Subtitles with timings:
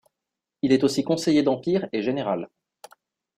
[0.63, 2.49] Il est aussi conseiller d'Empire, et général.